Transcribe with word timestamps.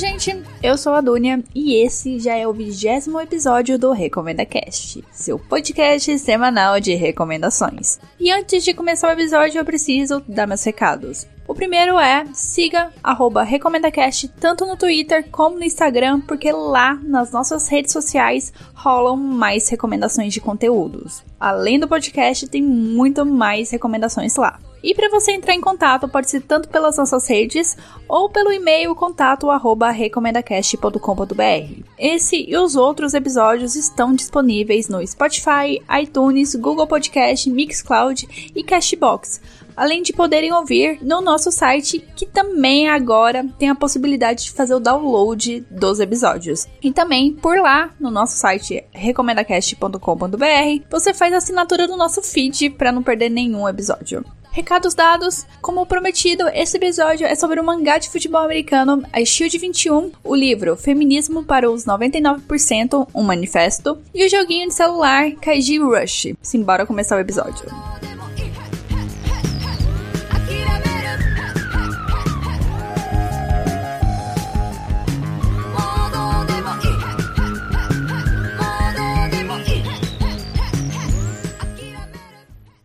Gente, 0.00 0.34
eu 0.62 0.78
sou 0.78 0.94
a 0.94 1.02
Dunia 1.02 1.44
e 1.54 1.74
esse 1.74 2.18
já 2.18 2.34
é 2.34 2.48
o 2.48 2.54
vigésimo 2.54 3.20
episódio 3.20 3.78
do 3.78 3.92
Recomenda 3.92 4.46
Cast, 4.46 5.04
seu 5.12 5.38
podcast 5.38 6.18
semanal 6.18 6.80
de 6.80 6.94
recomendações. 6.94 8.00
E 8.18 8.32
antes 8.32 8.64
de 8.64 8.72
começar 8.72 9.08
o 9.08 9.12
episódio, 9.12 9.58
eu 9.58 9.64
preciso 9.64 10.22
dar 10.26 10.46
meus 10.46 10.64
recados. 10.64 11.26
O 11.46 11.54
primeiro 11.54 11.98
é 11.98 12.24
siga 12.32 12.90
arroba 13.04 13.42
RecomendaCast 13.42 14.28
tanto 14.40 14.64
no 14.64 14.74
Twitter 14.74 15.28
como 15.30 15.58
no 15.58 15.64
Instagram, 15.64 16.22
porque 16.22 16.50
lá 16.50 16.94
nas 17.02 17.30
nossas 17.30 17.68
redes 17.68 17.92
sociais 17.92 18.54
rolam 18.72 19.18
mais 19.18 19.68
recomendações 19.68 20.32
de 20.32 20.40
conteúdos. 20.40 21.22
Além 21.38 21.78
do 21.78 21.86
podcast, 21.86 22.48
tem 22.48 22.62
muito 22.62 23.26
mais 23.26 23.70
recomendações 23.70 24.34
lá. 24.36 24.58
E 24.82 24.94
para 24.94 25.10
você 25.10 25.32
entrar 25.32 25.54
em 25.54 25.60
contato, 25.60 26.08
pode 26.08 26.30
ser 26.30 26.40
tanto 26.42 26.68
pelas 26.68 26.96
nossas 26.96 27.26
redes 27.28 27.76
ou 28.08 28.28
pelo 28.28 28.52
e-mail 28.52 28.94
contato 28.94 29.50
arroba 29.50 29.90
recomendacast.com.br. 29.90 31.82
Esse 31.98 32.44
e 32.48 32.56
os 32.56 32.76
outros 32.76 33.14
episódios 33.14 33.76
estão 33.76 34.14
disponíveis 34.14 34.88
no 34.88 35.06
Spotify, 35.06 35.82
iTunes, 36.00 36.54
Google 36.54 36.86
Podcast, 36.86 37.48
Mixcloud 37.50 38.50
e 38.54 38.62
Cashbox 38.62 39.40
além 39.76 40.02
de 40.02 40.12
poderem 40.12 40.52
ouvir 40.52 40.98
no 41.00 41.22
nosso 41.22 41.50
site, 41.50 42.04
que 42.14 42.26
também 42.26 42.90
agora 42.90 43.46
tem 43.58 43.70
a 43.70 43.74
possibilidade 43.74 44.44
de 44.44 44.50
fazer 44.50 44.74
o 44.74 44.80
download 44.80 45.64
dos 45.70 46.00
episódios. 46.00 46.66
E 46.82 46.92
também 46.92 47.32
por 47.32 47.58
lá, 47.58 47.90
no 47.98 48.10
nosso 48.10 48.36
site 48.36 48.84
recomendacast.com.br, 48.92 50.84
você 50.90 51.14
faz 51.14 51.32
a 51.32 51.38
assinatura 51.38 51.88
do 51.88 51.96
nosso 51.96 52.22
feed 52.22 52.70
para 52.70 52.92
não 52.92 53.02
perder 53.02 53.30
nenhum 53.30 53.66
episódio. 53.66 54.22
Recados 54.52 54.94
dados, 54.94 55.46
como 55.62 55.86
prometido, 55.86 56.48
esse 56.48 56.76
episódio 56.76 57.24
é 57.24 57.36
sobre 57.36 57.60
o 57.60 57.64
mangá 57.64 57.98
de 57.98 58.10
futebol 58.10 58.42
americano 58.42 59.04
A 59.12 59.24
Shield 59.24 59.56
21, 59.56 60.10
o 60.24 60.34
livro 60.34 60.76
Feminismo 60.76 61.44
para 61.44 61.70
os 61.70 61.84
99%, 61.84 63.08
um 63.14 63.22
manifesto, 63.22 63.98
e 64.12 64.26
o 64.26 64.28
joguinho 64.28 64.68
de 64.68 64.74
celular 64.74 65.30
Kaiji 65.40 65.78
Rush. 65.78 66.34
Simbora 66.42 66.84
começar 66.84 67.16
o 67.16 67.20
episódio. 67.20 67.64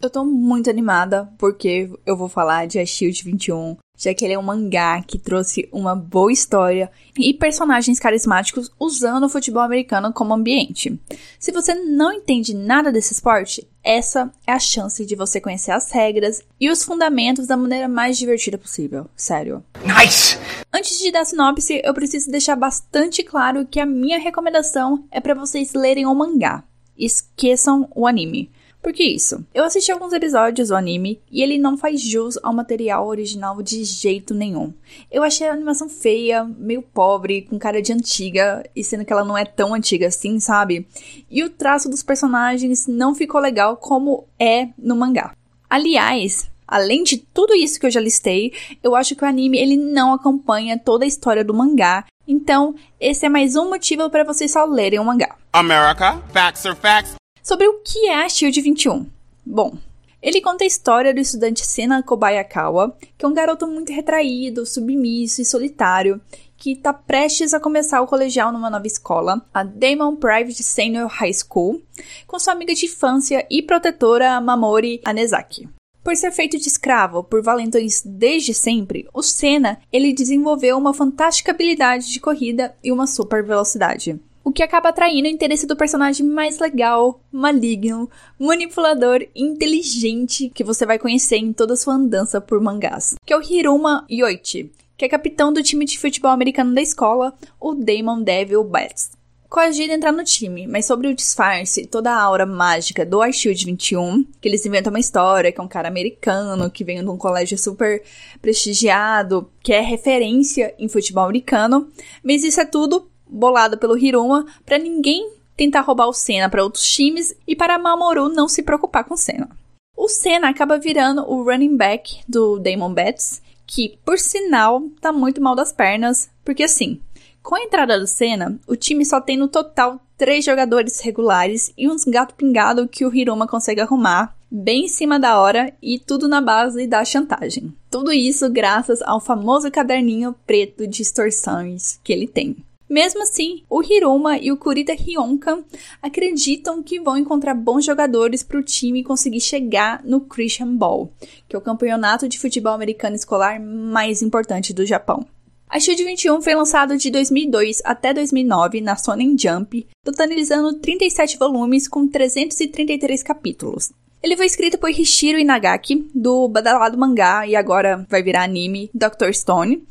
Eu 0.06 0.10
tô 0.12 0.24
muito 0.24 0.70
animada 0.70 1.28
porque 1.36 1.90
eu 2.06 2.16
vou 2.16 2.30
falar 2.30 2.68
de 2.68 2.78
A 2.78 2.86
Shield 2.86 3.24
21, 3.24 3.76
já 3.98 4.14
que 4.14 4.24
ele 4.24 4.36
é 4.36 4.38
um 4.38 4.44
mangá 4.44 5.02
que 5.02 5.18
trouxe 5.18 5.68
uma 5.72 5.96
boa 5.96 6.32
história 6.32 6.92
e 7.18 7.34
personagens 7.34 8.00
carismáticos 8.00 8.70
usando 8.80 9.24
o 9.24 9.30
futebol 9.30 9.64
americano 9.64 10.14
como 10.14 10.36
ambiente. 10.36 11.02
Se 11.40 11.52
você 11.52 11.74
não 11.74 12.14
entende 12.14 12.54
nada 12.54 12.92
desse 12.92 13.14
esporte, 13.14 13.68
essa 13.84 14.32
é 14.46 14.52
a 14.52 14.60
chance 14.60 15.04
de 15.04 15.16
você 15.16 15.42
conhecer 15.42 15.72
as 15.72 15.90
regras 15.90 16.44
e 16.62 16.70
os 16.70 16.84
fundamentos 16.84 17.48
da 17.48 17.58
maneira 17.58 17.88
mais 17.88 18.16
divertida 18.16 18.60
possível. 18.60 19.08
Sério. 19.16 19.64
Nice! 19.84 20.38
Antes 20.72 21.00
de 21.00 21.12
dar 21.12 21.26
sinopse, 21.26 21.82
eu 21.84 21.96
preciso 21.96 22.30
deixar 22.30 22.56
bastante 22.56 23.24
claro 23.24 23.66
que 23.66 23.80
a 23.80 23.88
minha 23.88 24.20
recomendação 24.20 25.04
é 25.10 25.20
para 25.20 25.34
vocês 25.34 25.74
lerem 25.74 26.06
o 26.06 26.14
mangá. 26.14 26.64
Esqueçam 26.96 27.90
o 27.96 28.06
anime. 28.06 28.52
Por 28.86 28.94
que 28.94 29.04
isso? 29.04 29.44
Eu 29.52 29.64
assisti 29.64 29.92
alguns 29.92 30.14
episódios 30.14 30.68
do 30.68 30.76
anime 30.76 31.20
e 31.32 31.42
ele 31.42 31.58
não 31.58 31.76
faz 31.76 32.00
jus 32.00 32.38
ao 32.44 32.54
material 32.54 33.08
original 33.08 33.60
de 33.60 33.84
jeito 33.84 34.32
nenhum. 34.32 34.72
Eu 35.12 35.24
achei 35.24 35.48
a 35.48 35.54
animação 35.54 35.90
feia, 35.90 36.44
meio 36.44 36.84
pobre, 36.84 37.42
com 37.42 37.58
cara 37.58 37.82
de 37.82 37.92
antiga, 37.92 38.64
e 38.76 38.84
sendo 38.84 39.04
que 39.04 39.12
ela 39.12 39.26
não 39.26 39.36
é 39.36 39.44
tão 39.44 39.74
antiga 39.74 40.06
assim, 40.06 40.40
sabe? 40.40 40.88
E 41.32 41.44
o 41.44 41.50
traço 41.50 41.90
dos 41.90 42.04
personagens 42.04 42.86
não 42.86 43.16
ficou 43.16 43.42
legal 43.42 43.76
como 43.76 44.28
é 44.40 44.70
no 44.78 44.96
mangá. 44.96 45.34
Aliás, 45.68 46.48
Além 46.68 47.04
de 47.04 47.18
tudo 47.18 47.54
isso 47.54 47.80
que 47.80 47.86
eu 47.86 47.92
já 47.92 48.00
listei, 48.00 48.52
eu 48.82 48.96
acho 48.96 49.16
que 49.16 49.24
o 49.24 49.28
anime 49.28 49.56
ele 49.60 49.78
não 49.78 50.14
acompanha 50.14 50.80
toda 50.80 51.06
a 51.06 51.08
história 51.08 51.44
do 51.44 51.54
mangá. 51.54 52.06
Então, 52.28 52.74
esse 53.00 53.24
é 53.24 53.30
mais 53.30 53.56
um 53.56 53.70
motivo 53.70 54.10
para 54.10 54.24
vocês 54.24 54.52
só 54.52 54.66
lerem 54.66 55.00
o 55.00 55.06
mangá. 55.06 55.36
America, 55.54 56.20
facts 56.34 56.66
are 56.66 56.76
facts. 56.76 57.16
Sobre 57.46 57.68
o 57.68 57.76
que 57.84 58.08
é 58.08 58.26
a 58.26 58.28
Shield 58.28 58.60
21? 58.60 59.06
Bom, 59.46 59.78
ele 60.20 60.42
conta 60.42 60.64
a 60.64 60.68
história 60.68 61.14
do 61.14 61.20
estudante 61.20 61.64
Sena 61.64 62.02
Kobayakawa, 62.02 62.98
que 63.16 63.24
é 63.24 63.28
um 63.28 63.36
garoto 63.36 63.68
muito 63.68 63.94
retraído, 63.94 64.66
submisso 64.66 65.44
e 65.44 65.46
solitário, 65.46 66.20
que 66.58 66.72
está 66.72 66.92
prestes 66.92 67.54
a 67.54 67.60
começar 67.60 68.02
o 68.02 68.08
colegial 68.08 68.52
numa 68.52 68.68
nova 68.68 68.88
escola, 68.88 69.46
a 69.54 69.64
Damon 69.64 70.16
Private 70.16 70.64
Senior 70.64 71.06
High 71.08 71.36
School, 71.36 71.84
com 72.26 72.40
sua 72.40 72.54
amiga 72.54 72.74
de 72.74 72.88
infância 72.88 73.46
e 73.48 73.62
protetora 73.62 74.42
Mamori 74.42 75.00
Anezaki. 75.06 75.70
Por 76.04 76.16
ser 76.16 76.32
feito 76.32 76.58
de 76.58 76.68
escravo 76.68 77.24
por 77.24 77.44
valentões 77.44 78.02
desde 78.04 78.56
sempre, 78.56 79.08
o 79.14 79.22
Senna 79.22 79.80
ele 79.94 80.14
desenvolveu 80.14 80.80
uma 80.80 80.96
fantástica 80.96 81.52
habilidade 81.52 82.12
de 82.12 82.20
corrida 82.20 82.76
e 82.84 82.92
uma 82.92 83.06
super 83.06 83.44
velocidade 83.44 84.20
o 84.46 84.52
que 84.52 84.62
acaba 84.62 84.90
atraindo 84.90 85.28
o 85.28 85.32
interesse 85.32 85.66
do 85.66 85.76
personagem 85.76 86.24
mais 86.24 86.60
legal, 86.60 87.20
maligno, 87.32 88.08
manipulador 88.38 89.24
e 89.34 89.44
inteligente 89.44 90.52
que 90.54 90.64
você 90.64 90.86
vai 90.86 91.00
conhecer 91.00 91.38
em 91.38 91.52
toda 91.52 91.76
sua 91.76 91.96
andança 91.96 92.40
por 92.40 92.62
mangás, 92.62 93.16
que 93.26 93.34
é 93.34 93.38
o 93.38 93.42
Hiruma 93.42 94.06
Yoichi, 94.10 94.72
que 94.96 95.04
é 95.04 95.10
capitão 95.10 95.52
do 95.52 95.64
time 95.64 95.84
de 95.84 95.98
futebol 95.98 96.30
americano 96.30 96.76
da 96.76 96.82
escola, 96.82 97.34
o 97.60 97.74
Damon 97.74 98.22
Devil 98.22 98.64
Bats. 98.64 99.10
Coagido 99.50 99.94
a 99.94 99.96
entrar 99.96 100.12
no 100.12 100.24
time, 100.24 100.68
mas 100.68 100.86
sobre 100.86 101.08
o 101.08 101.16
disfarce, 101.16 101.88
toda 101.88 102.12
a 102.12 102.22
aura 102.22 102.46
mágica 102.46 103.06
do 103.06 103.26
iShield 103.26 103.66
21, 103.66 104.26
que 104.40 104.48
eles 104.48 104.66
inventam 104.66 104.92
uma 104.92 105.00
história 105.00 105.52
que 105.52 105.60
é 105.60 105.64
um 105.64 105.68
cara 105.68 105.88
americano 105.88 106.70
que 106.70 106.84
vem 106.84 107.04
de 107.04 107.10
um 107.10 107.18
colégio 107.18 107.58
super 107.58 108.04
prestigiado, 108.42 109.50
que 109.64 109.74
é 109.74 109.82
referência 109.82 110.76
em 110.78 110.88
futebol 110.88 111.24
americano, 111.24 111.90
mas 112.24 112.44
isso 112.44 112.60
é 112.60 112.66
tudo 112.66 113.08
bolada 113.28 113.78
pelo 113.78 113.98
Hiruma 113.98 114.46
para 114.66 114.78
ninguém 114.78 115.32
tentar 115.56 115.82
roubar 115.82 116.08
o 116.08 116.14
Senna 116.14 116.50
para 116.50 116.64
outros 116.64 116.86
times 116.86 117.34
e 117.48 117.56
para 117.56 117.80
Mamoru 117.80 118.30
não 118.30 118.48
se 118.48 118.64
preocupar 118.64 119.04
com 119.04 119.14
o 119.14 119.18
Senna. 119.18 119.50
O 119.96 120.10
Senna 120.10 120.50
acaba 120.50 120.78
virando 120.78 121.22
o 121.22 121.44
running 121.44 121.78
back 121.78 122.20
do 122.28 122.60
Damon 122.60 122.94
Betts, 122.94 123.42
que, 123.66 123.98
por 124.04 124.20
sinal, 124.20 124.84
tá 125.00 125.12
muito 125.12 125.42
mal 125.42 125.56
das 125.56 125.72
pernas, 125.72 126.30
porque 126.44 126.64
assim, 126.64 127.00
com 127.42 127.56
a 127.56 127.62
entrada 127.62 128.00
do 128.00 128.06
Senna, 128.06 128.60
o 128.68 128.76
time 128.76 129.06
só 129.06 129.22
tem 129.22 129.38
no 129.38 129.48
total 129.48 130.00
três 130.18 130.44
jogadores 130.44 131.00
regulares 131.00 131.72
e 131.78 131.88
uns 131.90 132.04
gato 132.04 132.36
pingado 132.36 132.88
que 132.88 133.06
o 133.06 133.14
Hiruma 133.14 133.48
consegue 133.48 133.82
arrumar 133.82 134.36
bem 134.50 134.86
em 134.86 134.88
cima 134.88 135.20
da 135.20 135.40
hora 135.40 135.74
e 135.82 136.00
tudo 136.00 136.28
na 136.28 136.42
base 136.42 136.88
da 136.88 137.04
chantagem. 137.04 137.74
Tudo 137.90 138.12
isso 138.12 138.50
graças 138.50 139.02
ao 139.02 139.20
famoso 139.20 139.70
caderninho 139.70 140.36
preto 140.46 140.88
de 140.88 141.02
extorsões 141.02 142.00
que 142.04 142.14
ele 142.14 142.28
tem. 142.28 142.56
Mesmo 142.90 143.24
assim, 143.24 143.64
o 143.68 143.82
Hiruma 143.82 144.38
e 144.38 144.52
o 144.52 144.58
Kurita 144.58 144.94
Ryonkan 144.94 145.64
acreditam 146.02 146.84
que 146.84 147.00
vão 147.00 147.18
encontrar 147.18 147.56
bons 147.56 147.84
jogadores 147.84 148.44
para 148.44 148.60
o 148.60 148.64
time 148.64 149.04
conseguir 149.04 149.42
chegar 149.42 150.04
no 150.04 150.22
Christian 150.22 150.76
Ball, 150.76 151.12
que 151.50 151.56
é 151.56 151.60
o 151.60 151.62
campeonato 151.62 152.30
de 152.30 152.40
futebol 152.40 152.74
americano 152.74 153.16
escolar 153.16 153.60
mais 153.60 154.22
importante 154.22 154.72
do 154.72 154.86
Japão. 154.86 155.26
A 155.68 155.80
Shield 155.80 156.04
21 156.04 156.42
foi 156.44 156.54
lançado 156.54 156.96
de 156.96 157.10
2002 157.10 157.82
até 157.84 158.14
2009 158.14 158.82
na 158.82 158.96
Shonen 158.96 159.36
Jump, 159.38 159.86
totalizando 160.04 160.74
37 160.76 161.38
volumes 161.38 161.88
com 161.88 162.08
333 162.08 163.24
capítulos. 163.24 163.92
Ele 164.22 164.38
foi 164.38 164.46
escrito 164.46 164.78
por 164.78 164.90
Hishiro 164.90 165.40
Inagaki, 165.40 166.08
do 166.14 166.48
badalado 166.48 166.98
mangá 166.98 167.46
e 167.48 167.56
agora 167.56 168.06
vai 168.10 168.24
virar 168.24 168.44
anime 168.44 168.90
Dr. 168.94 169.34
Stone, 169.34 169.84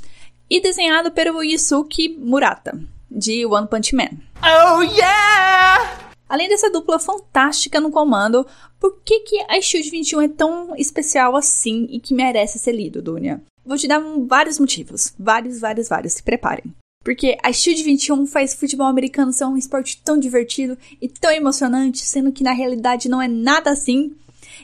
e 0.48 0.60
desenhado 0.60 1.10
pelo 1.10 1.42
Yusuke 1.42 2.08
Murata, 2.18 2.78
de 3.10 3.46
One 3.46 3.66
Punch 3.68 3.94
Man. 3.94 4.10
Oh 4.42 4.82
yeah! 4.82 6.04
Além 6.28 6.48
dessa 6.48 6.70
dupla 6.70 6.98
fantástica 6.98 7.80
no 7.80 7.90
comando, 7.90 8.46
por 8.80 9.00
que, 9.04 9.20
que 9.20 9.40
a 9.48 9.60
Shield 9.60 9.90
21 9.90 10.20
é 10.22 10.28
tão 10.28 10.76
especial 10.76 11.36
assim 11.36 11.86
e 11.90 12.00
que 12.00 12.14
merece 12.14 12.58
ser 12.58 12.72
lido, 12.72 13.02
Dunia? 13.02 13.42
Vou 13.64 13.78
te 13.78 13.88
dar 13.88 14.00
vários 14.26 14.58
motivos. 14.58 15.14
Vários, 15.18 15.60
vários, 15.60 15.88
vários. 15.88 16.14
Se 16.14 16.22
preparem. 16.22 16.74
Porque 17.02 17.36
a 17.42 17.52
Shield 17.52 17.82
21 17.82 18.26
faz 18.26 18.54
futebol 18.54 18.86
americano 18.86 19.32
ser 19.32 19.44
um 19.44 19.56
esporte 19.56 20.00
tão 20.02 20.18
divertido 20.18 20.76
e 21.00 21.08
tão 21.08 21.30
emocionante, 21.30 22.04
sendo 22.04 22.32
que 22.32 22.42
na 22.42 22.52
realidade 22.52 23.08
não 23.08 23.20
é 23.20 23.28
nada 23.28 23.70
assim 23.70 24.14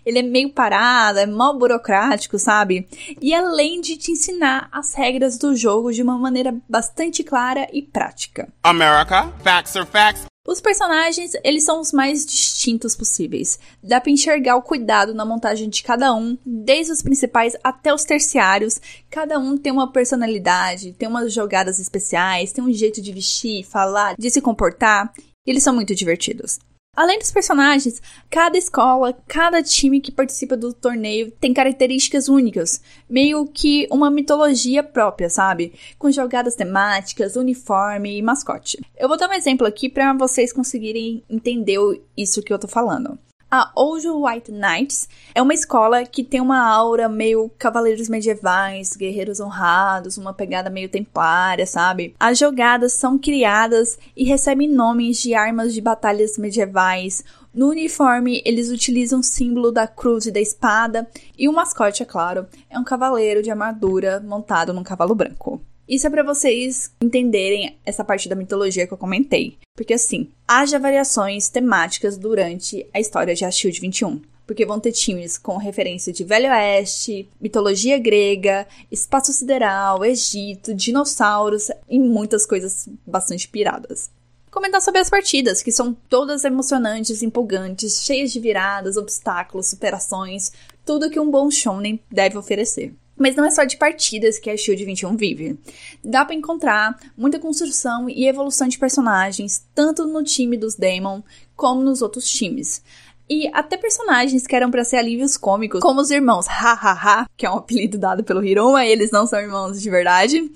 ele 0.04 0.18
é 0.18 0.22
meio 0.22 0.50
parado, 0.50 1.18
é 1.18 1.26
mal 1.26 1.58
burocrático, 1.58 2.38
sabe? 2.38 2.88
E 3.20 3.34
além 3.34 3.80
de 3.80 3.96
te 3.96 4.12
ensinar 4.12 4.68
as 4.72 4.94
regras 4.94 5.38
do 5.38 5.54
jogo 5.54 5.92
de 5.92 6.02
uma 6.02 6.18
maneira 6.18 6.54
bastante 6.68 7.22
clara 7.22 7.68
e 7.72 7.82
prática. 7.82 8.48
America, 8.62 9.32
facts 9.42 9.76
are 9.76 9.86
facts. 9.86 10.30
Os 10.46 10.60
personagens, 10.60 11.32
eles 11.44 11.64
são 11.64 11.80
os 11.80 11.92
mais 11.92 12.24
distintos 12.24 12.96
possíveis. 12.96 13.58
Dá 13.82 14.00
para 14.00 14.10
enxergar 14.10 14.56
o 14.56 14.62
cuidado 14.62 15.14
na 15.14 15.24
montagem 15.24 15.68
de 15.68 15.82
cada 15.82 16.14
um, 16.14 16.36
desde 16.44 16.92
os 16.92 17.02
principais 17.02 17.54
até 17.62 17.92
os 17.92 18.04
terciários. 18.04 18.80
Cada 19.10 19.38
um 19.38 19.56
tem 19.56 19.70
uma 19.70 19.92
personalidade, 19.92 20.92
tem 20.92 21.08
umas 21.08 21.32
jogadas 21.32 21.78
especiais, 21.78 22.52
tem 22.52 22.64
um 22.64 22.72
jeito 22.72 23.02
de 23.02 23.12
vestir, 23.12 23.64
falar, 23.64 24.16
de 24.18 24.30
se 24.30 24.40
comportar. 24.40 25.12
E 25.46 25.50
eles 25.50 25.62
são 25.62 25.74
muito 25.74 25.94
divertidos. 25.94 26.58
Além 27.00 27.18
dos 27.18 27.30
personagens, 27.30 28.02
cada 28.28 28.58
escola, 28.58 29.16
cada 29.26 29.62
time 29.62 30.00
que 30.00 30.12
participa 30.12 30.56
do 30.56 30.72
torneio 30.72 31.30
tem 31.40 31.54
características 31.54 32.28
únicas, 32.28 32.82
meio 33.08 33.46
que 33.46 33.86
uma 33.90 34.10
mitologia 34.10 34.82
própria, 34.82 35.30
sabe? 35.30 35.72
Com 35.98 36.10
jogadas 36.10 36.56
temáticas, 36.56 37.36
uniforme 37.36 38.18
e 38.18 38.22
mascote. 38.22 38.78
Eu 38.98 39.08
vou 39.08 39.16
dar 39.16 39.30
um 39.30 39.32
exemplo 39.32 39.66
aqui 39.66 39.88
para 39.88 40.12
vocês 40.12 40.52
conseguirem 40.52 41.22
entender 41.30 41.78
isso 42.16 42.42
que 42.42 42.52
eu 42.52 42.58
tô 42.58 42.68
falando. 42.68 43.18
A 43.52 43.72
Ojo 43.74 44.24
White 44.24 44.52
Knights 44.52 45.08
é 45.34 45.42
uma 45.42 45.52
escola 45.52 46.04
que 46.04 46.22
tem 46.22 46.40
uma 46.40 46.60
aura 46.60 47.08
meio 47.08 47.50
cavaleiros 47.58 48.08
medievais, 48.08 48.94
guerreiros 48.94 49.40
honrados, 49.40 50.16
uma 50.16 50.32
pegada 50.32 50.70
meio 50.70 50.88
templária, 50.88 51.66
sabe? 51.66 52.14
As 52.20 52.38
jogadas 52.38 52.92
são 52.92 53.18
criadas 53.18 53.98
e 54.16 54.22
recebem 54.22 54.68
nomes 54.68 55.20
de 55.20 55.34
armas 55.34 55.74
de 55.74 55.80
batalhas 55.80 56.38
medievais. 56.38 57.24
No 57.52 57.70
uniforme, 57.70 58.40
eles 58.44 58.70
utilizam 58.70 59.18
o 59.18 59.24
símbolo 59.24 59.72
da 59.72 59.88
cruz 59.88 60.26
e 60.26 60.30
da 60.30 60.40
espada, 60.40 61.10
e 61.36 61.48
o 61.48 61.52
mascote, 61.52 62.04
é 62.04 62.06
claro, 62.06 62.46
é 62.70 62.78
um 62.78 62.84
cavaleiro 62.84 63.42
de 63.42 63.50
armadura 63.50 64.20
montado 64.20 64.72
num 64.72 64.84
cavalo 64.84 65.12
branco. 65.12 65.60
Isso 65.90 66.06
é 66.06 66.10
para 66.10 66.22
vocês 66.22 66.92
entenderem 67.02 67.76
essa 67.84 68.04
parte 68.04 68.28
da 68.28 68.36
mitologia 68.36 68.86
que 68.86 68.92
eu 68.92 68.98
comentei. 68.98 69.58
Porque 69.76 69.94
assim, 69.94 70.30
haja 70.46 70.78
variações 70.78 71.48
temáticas 71.48 72.16
durante 72.16 72.86
a 72.94 73.00
história 73.00 73.34
de 73.34 73.44
A 73.44 73.50
Shield 73.50 73.80
21 73.80 74.22
porque 74.46 74.66
vão 74.66 74.80
ter 74.80 74.90
times 74.90 75.38
com 75.38 75.56
referência 75.58 76.12
de 76.12 76.24
Velho 76.24 76.50
Oeste, 76.50 77.28
mitologia 77.40 77.96
grega, 78.00 78.66
espaço 78.90 79.32
sideral, 79.32 80.04
Egito, 80.04 80.74
dinossauros 80.74 81.70
e 81.88 82.00
muitas 82.00 82.44
coisas 82.44 82.88
bastante 83.06 83.46
piradas. 83.46 84.10
Comentar 84.50 84.82
sobre 84.82 85.00
as 85.00 85.08
partidas, 85.08 85.62
que 85.62 85.70
são 85.70 85.96
todas 86.08 86.42
emocionantes, 86.42 87.22
empolgantes, 87.22 88.02
cheias 88.02 88.32
de 88.32 88.40
viradas, 88.40 88.96
obstáculos, 88.96 89.68
superações, 89.68 90.50
tudo 90.84 91.08
que 91.08 91.20
um 91.20 91.30
bom 91.30 91.48
shonen 91.48 92.00
deve 92.10 92.36
oferecer. 92.36 92.92
Mas 93.20 93.36
não 93.36 93.44
é 93.44 93.50
só 93.50 93.64
de 93.64 93.76
partidas 93.76 94.38
que 94.38 94.48
a 94.48 94.56
Shield 94.56 94.82
21 94.82 95.14
vive. 95.14 95.58
Dá 96.02 96.24
para 96.24 96.34
encontrar 96.34 96.98
muita 97.14 97.38
construção 97.38 98.08
e 98.08 98.26
evolução 98.26 98.66
de 98.66 98.78
personagens, 98.78 99.62
tanto 99.74 100.06
no 100.06 100.24
time 100.24 100.56
dos 100.56 100.74
Demon 100.74 101.20
como 101.54 101.82
nos 101.82 102.00
outros 102.00 102.26
times. 102.30 102.82
E 103.28 103.48
até 103.52 103.76
personagens 103.76 104.46
que 104.46 104.56
eram 104.56 104.70
para 104.70 104.82
ser 104.84 104.96
alívios 104.96 105.36
cômicos, 105.36 105.80
como 105.80 106.00
os 106.00 106.10
irmãos 106.10 106.46
Hahaha, 106.48 107.26
que 107.36 107.44
é 107.44 107.50
um 107.50 107.58
apelido 107.58 107.98
dado 107.98 108.24
pelo 108.24 108.42
Hiroma, 108.42 108.86
eles 108.86 109.10
não 109.10 109.26
são 109.26 109.38
irmãos 109.38 109.80
de 109.80 109.90
verdade, 109.90 110.50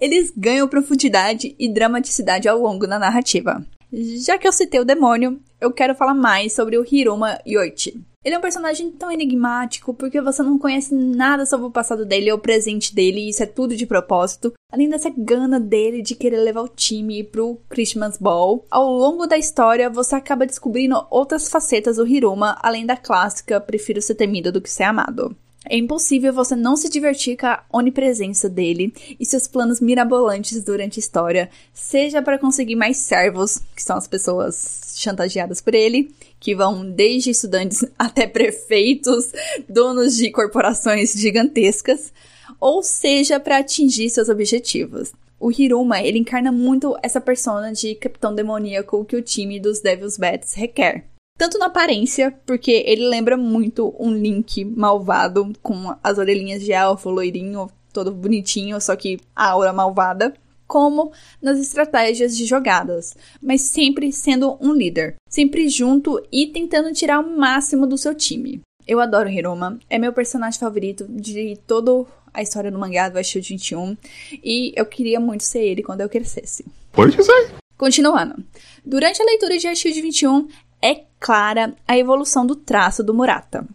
eles 0.00 0.32
ganham 0.34 0.66
profundidade 0.66 1.54
e 1.58 1.68
dramaticidade 1.68 2.48
ao 2.48 2.58
longo 2.58 2.86
da 2.86 2.98
narrativa. 2.98 3.64
Já 3.92 4.38
que 4.38 4.48
eu 4.48 4.52
citei 4.52 4.80
o 4.80 4.84
demônio, 4.84 5.38
eu 5.60 5.70
quero 5.70 5.94
falar 5.94 6.14
mais 6.14 6.54
sobre 6.54 6.76
o 6.78 6.84
Hiroma 6.90 7.38
Yoichi. 7.46 8.02
Ele 8.26 8.34
é 8.34 8.38
um 8.38 8.42
personagem 8.42 8.90
tão 8.90 9.08
enigmático 9.08 9.94
porque 9.94 10.20
você 10.20 10.42
não 10.42 10.58
conhece 10.58 10.92
nada 10.92 11.46
sobre 11.46 11.66
o 11.66 11.70
passado 11.70 12.04
dele 12.04 12.32
ou 12.32 12.38
o 12.38 12.40
presente 12.40 12.92
dele, 12.92 13.20
e 13.20 13.28
isso 13.28 13.40
é 13.40 13.46
tudo 13.46 13.76
de 13.76 13.86
propósito. 13.86 14.52
Além 14.72 14.88
dessa 14.88 15.08
gana 15.16 15.60
dele 15.60 16.02
de 16.02 16.16
querer 16.16 16.38
levar 16.38 16.62
o 16.62 16.68
time 16.68 17.22
pro 17.22 17.60
Christmas 17.68 18.18
Ball, 18.18 18.66
ao 18.68 18.90
longo 18.90 19.28
da 19.28 19.38
história 19.38 19.88
você 19.88 20.16
acaba 20.16 20.44
descobrindo 20.44 21.06
outras 21.08 21.48
facetas 21.48 21.98
do 21.98 22.06
Hiruma, 22.06 22.58
além 22.60 22.84
da 22.84 22.96
clássica 22.96 23.60
prefiro 23.60 24.02
ser 24.02 24.16
temido 24.16 24.50
do 24.50 24.60
que 24.60 24.70
ser 24.70 24.82
amado. 24.82 25.36
É 25.68 25.76
impossível 25.76 26.32
você 26.32 26.54
não 26.54 26.76
se 26.76 26.88
divertir 26.88 27.36
com 27.36 27.46
a 27.46 27.64
onipresença 27.72 28.48
dele 28.48 28.94
e 29.18 29.26
seus 29.26 29.48
planos 29.48 29.80
mirabolantes 29.80 30.62
durante 30.62 30.98
a 30.98 31.00
história, 31.00 31.50
seja 31.74 32.22
para 32.22 32.38
conseguir 32.38 32.76
mais 32.76 32.98
servos, 32.98 33.60
que 33.74 33.82
são 33.82 33.96
as 33.96 34.06
pessoas 34.06 34.94
chantageadas 34.96 35.60
por 35.60 35.74
ele, 35.74 36.14
que 36.38 36.54
vão 36.54 36.88
desde 36.88 37.30
estudantes 37.30 37.84
até 37.98 38.26
prefeitos, 38.28 39.32
donos 39.68 40.16
de 40.16 40.30
corporações 40.30 41.12
gigantescas, 41.12 42.12
ou 42.60 42.82
seja 42.82 43.40
para 43.40 43.58
atingir 43.58 44.08
seus 44.08 44.28
objetivos. 44.28 45.12
O 45.38 45.50
Hiruma, 45.50 46.00
ele 46.00 46.18
encarna 46.18 46.50
muito 46.52 46.96
essa 47.02 47.20
persona 47.20 47.72
de 47.72 47.94
capitão 47.96 48.34
demoníaco 48.34 49.04
que 49.04 49.16
o 49.16 49.22
time 49.22 49.60
dos 49.60 49.80
Devil's 49.80 50.16
Bats 50.16 50.54
requer. 50.54 51.04
Tanto 51.36 51.58
na 51.58 51.66
aparência, 51.66 52.34
porque 52.46 52.82
ele 52.86 53.08
lembra 53.08 53.36
muito 53.36 53.94
um 53.98 54.12
Link 54.12 54.64
malvado, 54.64 55.52
com 55.62 55.94
as 56.02 56.16
orelhinhas 56.18 56.62
de 56.62 56.72
elfo, 56.72 57.10
loirinho, 57.10 57.70
todo 57.92 58.10
bonitinho, 58.10 58.80
só 58.80 58.96
que 58.96 59.18
a 59.34 59.50
aura 59.50 59.72
malvada. 59.72 60.34
Como 60.66 61.12
nas 61.40 61.60
estratégias 61.60 62.36
de 62.36 62.44
jogadas, 62.44 63.14
mas 63.40 63.60
sempre 63.60 64.10
sendo 64.10 64.58
um 64.60 64.72
líder, 64.72 65.14
sempre 65.30 65.68
junto 65.68 66.20
e 66.32 66.48
tentando 66.48 66.92
tirar 66.92 67.20
o 67.20 67.38
máximo 67.38 67.86
do 67.86 67.96
seu 67.96 68.12
time. 68.12 68.60
Eu 68.84 68.98
adoro 68.98 69.28
Hiroma, 69.28 69.78
é 69.88 69.96
meu 69.96 70.12
personagem 70.12 70.58
favorito 70.58 71.06
de 71.08 71.56
toda 71.68 72.04
a 72.34 72.42
história 72.42 72.70
do 72.70 72.80
mangá 72.80 73.08
do 73.08 73.22
Shield 73.22 73.48
21 73.48 73.96
e 74.42 74.72
eu 74.74 74.84
queria 74.84 75.20
muito 75.20 75.44
ser 75.44 75.60
ele 75.60 75.84
quando 75.84 76.00
eu 76.00 76.08
crescesse. 76.08 76.64
Pode 76.90 77.16
dizer. 77.16 77.54
Continuando. 77.76 78.42
Durante 78.84 79.20
a 79.20 79.24
leitura 79.24 79.58
de 79.58 79.74
Shield 79.74 80.00
21, 80.00 80.48
é 80.80 81.02
clara 81.18 81.74
a 81.86 81.96
evolução 81.96 82.46
do 82.46 82.56
traço 82.56 83.02
do 83.02 83.14
Murata. 83.14 83.66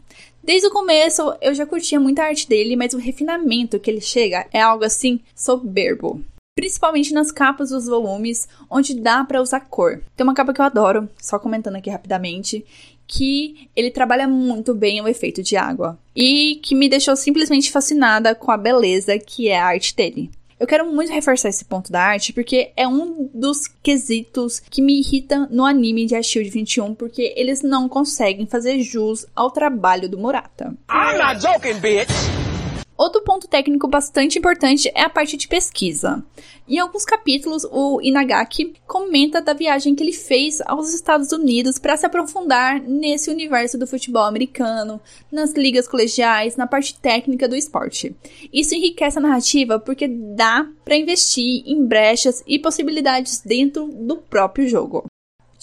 Desde 0.44 0.68
o 0.68 0.72
começo 0.72 1.36
eu 1.42 1.54
já 1.54 1.66
curtia 1.66 2.00
muita 2.00 2.24
arte 2.24 2.48
dele, 2.48 2.76
mas 2.76 2.94
o 2.94 2.98
refinamento 2.98 3.80
que 3.80 3.90
ele 3.90 4.02
chega 4.02 4.48
é 4.52 4.62
algo 4.62 4.84
assim 4.84 5.20
soberbo. 5.36 6.24
Principalmente 6.56 7.14
nas 7.14 7.32
capas 7.32 7.70
dos 7.70 7.86
volumes, 7.86 8.48
onde 8.70 8.94
dá 8.94 9.24
para 9.24 9.42
usar 9.42 9.62
cor. 9.62 10.02
Tem 10.16 10.24
uma 10.24 10.34
capa 10.34 10.54
que 10.54 10.60
eu 10.60 10.66
adoro, 10.66 11.08
só 11.18 11.40
comentando 11.40 11.78
aqui 11.78 11.90
rapidamente, 11.90 12.66
que 13.08 13.70
ele 13.76 13.92
trabalha 13.92 14.28
muito 14.28 14.74
bem 14.74 15.02
o 15.02 15.08
efeito 15.08 15.44
de 15.44 15.56
água. 15.56 15.98
E 16.16 16.60
que 16.64 16.76
me 16.76 16.90
deixou 16.90 17.16
simplesmente 17.16 17.72
fascinada 17.72 18.36
com 18.36 18.52
a 18.52 18.58
beleza 18.58 19.18
que 19.18 19.48
é 19.48 19.60
a 19.60 19.66
arte 19.66 19.96
dele. 19.96 20.30
Eu 20.62 20.68
quero 20.68 20.86
muito 20.86 21.12
reforçar 21.12 21.50
esse 21.50 21.66
ponto 21.66 21.92
da 21.92 22.04
arte 22.04 22.32
porque 22.32 22.72
é 22.78 22.88
um 22.88 23.28
dos 23.34 23.68
quesitos 23.82 24.60
que 24.60 24.80
me 24.80 25.00
irrita 25.00 25.48
no 25.50 25.66
anime 25.66 26.06
de 26.06 26.14
A 26.14 26.22
Shield 26.22 26.52
21 26.52 26.94
porque 26.94 27.34
eles 27.36 27.64
não 27.64 27.90
conseguem 27.90 28.46
fazer 28.46 28.80
jus 28.82 29.26
ao 29.36 29.50
trabalho 29.50 30.08
do 30.08 30.20
Murata. 30.20 30.78
I'm 30.88 31.18
not 31.18 31.42
joking, 31.42 31.80
bitch! 31.80 32.51
Outro 33.02 33.24
ponto 33.24 33.48
técnico 33.48 33.88
bastante 33.88 34.38
importante 34.38 34.88
é 34.94 35.02
a 35.02 35.10
parte 35.10 35.36
de 35.36 35.48
pesquisa. 35.48 36.24
Em 36.68 36.78
alguns 36.78 37.04
capítulos, 37.04 37.66
o 37.72 38.00
Inagaki 38.00 38.76
comenta 38.86 39.42
da 39.42 39.54
viagem 39.54 39.96
que 39.96 40.04
ele 40.04 40.14
fez 40.14 40.62
aos 40.68 40.94
Estados 40.94 41.32
Unidos 41.32 41.80
para 41.80 41.98
se 41.98 42.06
aprofundar 42.06 42.80
nesse 42.80 43.32
universo 43.32 43.76
do 43.76 43.88
futebol 43.88 44.22
americano, 44.22 45.02
nas 45.32 45.52
ligas 45.54 45.88
colegiais, 45.88 46.56
na 46.56 46.68
parte 46.68 46.94
técnica 47.00 47.48
do 47.48 47.56
esporte. 47.56 48.16
Isso 48.54 48.76
enriquece 48.76 49.18
a 49.18 49.22
narrativa 49.22 49.80
porque 49.80 50.08
dá 50.08 50.70
para 50.86 50.96
investir 50.96 51.64
em 51.66 51.84
brechas 51.84 52.44
e 52.46 52.60
possibilidades 52.60 53.42
dentro 53.44 53.88
do 53.88 54.18
próprio 54.18 54.68
jogo. 54.68 55.06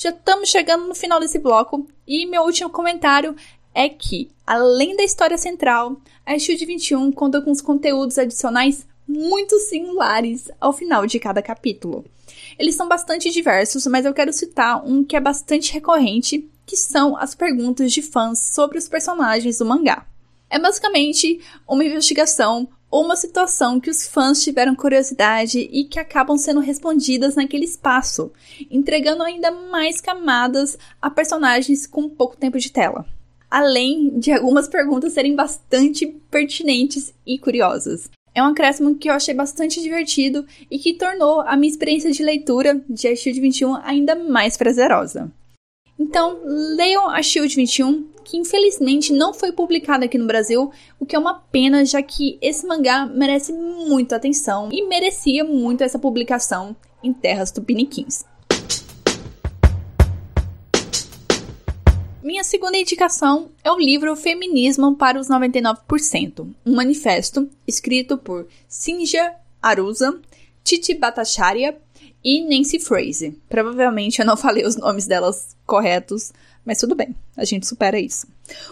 Já 0.01 0.11
estamos 0.11 0.49
chegando 0.49 0.87
no 0.87 0.95
final 0.95 1.19
desse 1.19 1.41
bloco 1.41 1.85
e 2.07 2.25
meu 2.25 2.43
último 2.43 2.71
comentário 2.71 3.35
é 3.79 3.89
que, 3.89 4.29
além 4.45 4.97
da 4.97 5.05
história 5.05 5.39
central, 5.39 6.01
a 6.27 6.37
Shield 6.37 6.67
21 6.67 7.13
conta 7.13 7.41
com 7.41 7.53
os 7.53 7.61
conteúdos 7.61 8.19
adicionais 8.19 8.85
muito 9.07 9.57
singulares 9.61 10.51
ao 10.61 10.73
final 10.73 11.07
de 11.07 11.21
cada 11.21 11.41
capítulo. 11.41 12.05
Eles 12.59 12.75
são 12.75 12.89
bastante 12.89 13.31
diversos, 13.31 13.87
mas 13.87 14.05
eu 14.05 14.13
quero 14.13 14.33
citar 14.33 14.85
um 14.85 15.05
que 15.05 15.15
é 15.15 15.21
bastante 15.21 15.73
recorrente, 15.73 16.51
que 16.67 16.77
são 16.77 17.17
as 17.17 17.37
perguntas 17.37 17.93
de 17.93 18.03
fãs 18.03 18.41
sobre 18.41 18.79
os 18.79 18.89
personagens 18.89 19.59
do 19.59 19.65
mangá. 19.65 20.05
É 20.51 20.59
basicamente 20.59 21.41
uma 21.69 21.85
investigação 21.85 22.69
ou 22.91 23.05
uma 23.05 23.15
situação 23.15 23.79
que 23.79 23.91
os 23.91 24.09
fãs 24.09 24.43
tiveram 24.43 24.75
curiosidade 24.75 25.61
e 25.61 25.85
que 25.85 26.01
acabam 26.01 26.37
sendo 26.37 26.59
respondidas 26.59 27.37
naquele 27.37 27.65
espaço, 27.65 28.33
entregando 28.69 29.23
ainda 29.23 29.53
mais 29.53 30.01
camadas 30.01 30.77
a 31.01 31.09
personagens 31.09 31.87
com 31.87 32.09
pouco 32.09 32.37
tempo 32.37 32.59
de 32.59 32.73
tela 32.73 33.07
além 33.51 34.19
de 34.19 34.33
algumas 34.33 34.69
perguntas 34.69 35.13
serem 35.13 35.35
bastante 35.35 36.07
pertinentes 36.31 37.15
e 37.27 37.39
curiosas. 37.39 38.11
É 38.35 38.43
um 38.43 38.47
acréscimo 38.47 38.95
que 38.95 39.09
eu 39.09 39.15
achei 39.15 39.35
bastante 39.35 39.81
divertido 39.83 40.47
e 40.71 40.79
que 40.79 40.95
tornou 40.95 41.41
a 41.41 41.57
minha 41.57 41.71
experiência 41.71 42.13
de 42.13 42.23
leitura 42.23 42.81
de 42.89 43.09
A 43.09 43.17
Shield 43.17 43.41
21 43.41 43.77
ainda 43.83 44.15
mais 44.15 44.57
prazerosa. 44.57 45.33
Então, 45.99 46.39
leiam 46.45 47.11
A 47.11 47.21
Shield 47.21 47.57
21, 47.57 48.07
que 48.25 48.37
infelizmente 48.37 49.13
não 49.13 49.35
foi 49.35 49.51
publicada 49.51 50.05
aqui 50.05 50.17
no 50.17 50.27
Brasil, 50.27 50.71
o 51.01 51.05
que 51.05 51.17
é 51.17 51.19
uma 51.19 51.35
pena, 51.35 51.85
já 51.85 52.01
que 52.01 52.39
esse 52.41 52.65
mangá 52.65 53.07
merece 53.07 53.53
muito 53.53 54.15
atenção 54.15 54.69
e 54.71 54.87
merecia 54.87 55.43
muito 55.43 55.83
essa 55.83 55.99
publicação 55.99 56.77
em 57.03 57.13
terras 57.13 57.51
tupiniquins. 57.51 58.25
Minha 62.29 62.45
segunda 62.45 62.77
indicação 62.77 63.49
é 63.65 63.73
o 63.73 63.79
livro 63.79 64.15
Feminismo 64.15 64.95
para 64.95 65.19
os 65.19 65.29
99%, 65.29 66.47
um 66.67 66.75
manifesto 66.75 67.49
escrito 67.67 68.19
por 68.19 68.47
Sinja 68.69 69.35
Arusa, 69.63 70.21
Titi 70.63 70.93
Bhattacharya 70.93 71.79
e 72.23 72.43
Nancy 72.43 72.81
Fraser. 72.81 73.33
Provavelmente 73.49 74.21
eu 74.21 74.27
não 74.27 74.37
falei 74.37 74.67
os 74.67 74.77
nomes 74.77 75.07
delas 75.07 75.57
corretos, 75.65 76.31
mas 76.67 76.79
tudo 76.79 76.95
bem, 76.95 77.17
a 77.35 77.47
gente 77.47 77.67
supera 77.67 77.99
isso. 77.99 78.27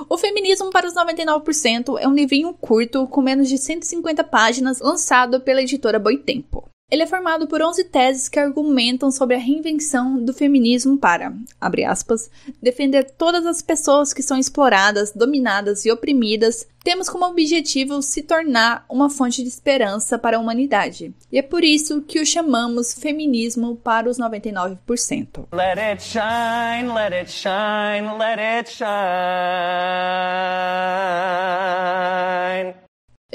O 0.07 0.19
Feminismo 0.19 0.71
para 0.71 0.87
os 0.87 0.93
99% 0.93 1.99
é 1.99 2.07
um 2.07 2.13
livrinho 2.13 2.53
curto 2.53 3.07
com 3.07 3.23
menos 3.23 3.49
de 3.49 3.57
150 3.57 4.23
páginas 4.25 4.81
lançado 4.81 5.41
pela 5.41 5.63
editora 5.63 5.99
Boitempo. 5.99 6.69
Ele 6.89 7.03
é 7.03 7.07
formado 7.07 7.49
por 7.49 7.61
11 7.61 7.83
teses 7.85 8.29
que 8.29 8.39
argumentam 8.39 9.11
sobre 9.11 9.35
a 9.35 9.41
reinvenção 9.41 10.25
do 10.25 10.33
feminismo 10.33 10.97
para, 10.97 11.35
abre 11.61 11.85
aspas, 11.85 12.31
defender 12.63 13.11
todas 13.11 13.45
as 13.45 13.61
pessoas 13.61 14.15
que 14.15 14.23
são 14.23 14.39
exploradas, 14.39 15.11
dominadas 15.11 15.85
e 15.85 15.91
oprimidas. 15.91 16.65
Temos 16.85 17.09
como 17.09 17.25
objetivo 17.27 18.01
se 18.03 18.23
tornar 18.23 18.87
uma 18.89 19.11
fonte 19.11 19.43
de 19.43 19.49
esperança 19.49 20.17
para 20.17 20.37
a 20.37 20.41
humanidade. 20.41 21.13
E 21.33 21.39
é 21.39 21.43
por 21.43 21.65
isso 21.65 22.03
que 22.03 22.21
o 22.21 22.27
chamamos 22.27 22.95
feminismo 22.95 23.75
para 23.75 24.09
os 24.09 24.17
99%. 24.17 25.49
Let 25.53 25.81
it 25.81 26.01
shine, 26.01 26.95
let 26.95 27.13
it 27.13 27.29
shine, 27.29 28.17
let 28.17 28.39
it 28.39 28.71
shine. 28.71 28.87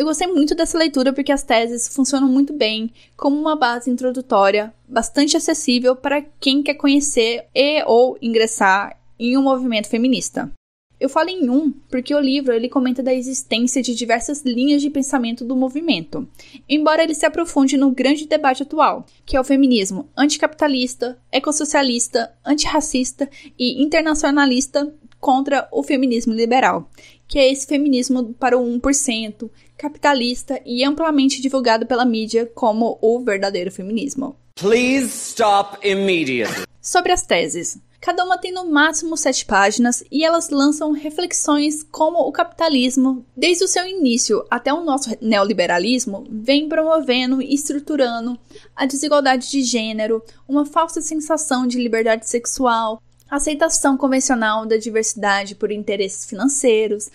Eu 0.01 0.05
gostei 0.07 0.25
muito 0.25 0.55
dessa 0.55 0.79
leitura 0.79 1.13
porque 1.13 1.31
as 1.31 1.43
teses 1.43 1.87
funcionam 1.87 2.27
muito 2.27 2.51
bem 2.53 2.91
como 3.15 3.39
uma 3.39 3.55
base 3.55 3.87
introdutória, 3.87 4.73
bastante 4.87 5.37
acessível 5.37 5.95
para 5.95 6.23
quem 6.39 6.63
quer 6.63 6.73
conhecer 6.73 7.45
e 7.53 7.83
ou 7.83 8.17
ingressar 8.19 8.99
em 9.19 9.37
um 9.37 9.43
movimento 9.43 9.87
feminista. 9.87 10.51
Eu 10.99 11.07
falo 11.07 11.29
em 11.29 11.51
um 11.51 11.71
porque 11.87 12.15
o 12.15 12.19
livro 12.19 12.51
ele 12.51 12.67
comenta 12.67 13.03
da 13.03 13.13
existência 13.13 13.79
de 13.79 13.93
diversas 13.93 14.41
linhas 14.41 14.81
de 14.81 14.89
pensamento 14.89 15.45
do 15.45 15.55
movimento, 15.55 16.27
embora 16.67 17.03
ele 17.03 17.13
se 17.13 17.27
aprofunde 17.27 17.77
no 17.77 17.91
grande 17.91 18.25
debate 18.25 18.63
atual, 18.63 19.05
que 19.23 19.37
é 19.37 19.39
o 19.39 19.43
feminismo 19.43 20.09
anticapitalista, 20.17 21.15
ecossocialista, 21.31 22.33
antirracista 22.43 23.29
e 23.55 23.83
internacionalista 23.83 24.91
contra 25.19 25.67
o 25.71 25.83
feminismo 25.83 26.33
liberal, 26.33 26.89
que 27.31 27.39
é 27.39 27.49
esse 27.49 27.65
feminismo 27.65 28.33
para 28.33 28.57
o 28.57 28.61
1%, 28.61 29.49
capitalista 29.77 30.61
e 30.65 30.83
amplamente 30.83 31.41
divulgado 31.41 31.85
pela 31.85 32.03
mídia 32.03 32.45
como 32.45 32.99
o 33.01 33.21
verdadeiro 33.21 33.71
feminismo. 33.71 34.35
Please 34.55 35.07
stop 35.29 35.77
immediately. 35.87 36.65
Sobre 36.81 37.13
as 37.13 37.25
teses. 37.25 37.79
Cada 38.01 38.25
uma 38.25 38.37
tem 38.37 38.51
no 38.51 38.69
máximo 38.69 39.15
sete 39.15 39.45
páginas 39.45 40.03
e 40.11 40.25
elas 40.25 40.49
lançam 40.49 40.91
reflexões 40.91 41.83
como 41.83 42.19
o 42.19 42.33
capitalismo, 42.33 43.25
desde 43.37 43.63
o 43.63 43.67
seu 43.67 43.87
início 43.87 44.45
até 44.51 44.73
o 44.73 44.83
nosso 44.83 45.11
neoliberalismo, 45.21 46.25
vem 46.29 46.67
promovendo 46.67 47.41
e 47.41 47.53
estruturando 47.53 48.37
a 48.75 48.85
desigualdade 48.85 49.49
de 49.49 49.63
gênero, 49.63 50.21
uma 50.49 50.65
falsa 50.65 50.99
sensação 50.99 51.65
de 51.65 51.77
liberdade 51.77 52.27
sexual, 52.27 53.01
aceitação 53.31 53.95
convencional 53.95 54.65
da 54.65 54.75
diversidade 54.75 55.55
por 55.55 55.71
interesses 55.71 56.25
financeiros, 56.25 57.09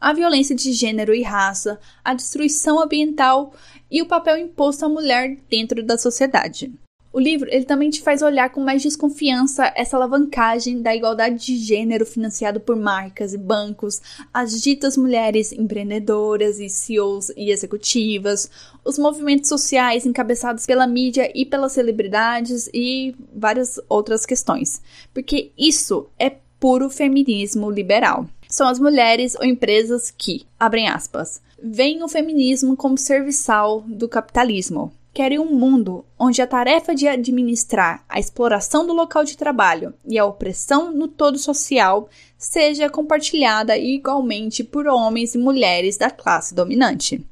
a 0.00 0.12
violência 0.12 0.56
de 0.56 0.72
gênero 0.72 1.14
e 1.14 1.22
raça, 1.22 1.78
a 2.04 2.12
destruição 2.12 2.82
ambiental 2.82 3.54
e 3.88 4.02
o 4.02 4.06
papel 4.06 4.36
imposto 4.36 4.84
à 4.84 4.88
mulher 4.88 5.38
dentro 5.48 5.80
da 5.84 5.96
sociedade. 5.96 6.72
O 7.12 7.20
livro 7.20 7.46
ele 7.52 7.66
também 7.66 7.90
te 7.90 8.00
faz 8.00 8.22
olhar 8.22 8.48
com 8.48 8.60
mais 8.62 8.82
desconfiança 8.82 9.70
essa 9.76 9.98
alavancagem 9.98 10.80
da 10.80 10.96
igualdade 10.96 11.44
de 11.44 11.56
gênero 11.58 12.06
financiado 12.06 12.58
por 12.58 12.74
marcas 12.74 13.34
e 13.34 13.38
bancos, 13.38 14.00
as 14.32 14.58
ditas 14.62 14.96
mulheres 14.96 15.52
empreendedoras 15.52 16.58
e 16.58 16.70
CEOs 16.70 17.28
e 17.36 17.50
executivas, 17.50 18.50
os 18.82 18.98
movimentos 18.98 19.50
sociais 19.50 20.06
encabeçados 20.06 20.64
pela 20.64 20.86
mídia 20.86 21.30
e 21.34 21.44
pelas 21.44 21.72
celebridades 21.72 22.70
e 22.72 23.14
várias 23.34 23.78
outras 23.90 24.24
questões. 24.24 24.80
Porque 25.12 25.52
isso 25.58 26.08
é 26.18 26.36
puro 26.58 26.88
feminismo 26.88 27.70
liberal. 27.70 28.26
São 28.48 28.66
as 28.66 28.78
mulheres 28.78 29.34
ou 29.34 29.44
empresas 29.44 30.10
que, 30.10 30.46
abrem 30.58 30.88
aspas, 30.88 31.42
veem 31.62 32.02
o 32.02 32.08
feminismo 32.08 32.74
como 32.74 32.96
serviçal 32.96 33.82
do 33.82 34.08
capitalismo 34.08 34.90
querem 35.12 35.38
um 35.38 35.54
mundo 35.54 36.04
onde 36.18 36.40
a 36.40 36.46
tarefa 36.46 36.94
de 36.94 37.06
administrar 37.06 38.04
a 38.08 38.18
exploração 38.18 38.86
do 38.86 38.92
local 38.92 39.24
de 39.24 39.36
trabalho 39.36 39.92
e 40.06 40.18
a 40.18 40.24
opressão 40.24 40.92
no 40.92 41.06
todo 41.06 41.38
social 41.38 42.08
seja 42.38 42.88
compartilhada 42.88 43.76
igualmente 43.76 44.64
por 44.64 44.86
homens 44.86 45.34
e 45.34 45.38
mulheres 45.38 45.96
da 45.96 46.10
classe 46.10 46.54
dominante. 46.54 47.24